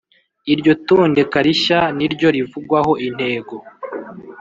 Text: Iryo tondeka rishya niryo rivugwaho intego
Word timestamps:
Iryo 0.53 0.73
tondeka 0.87 1.37
rishya 1.45 1.79
niryo 1.97 2.27
rivugwaho 2.35 2.91
intego 3.07 3.55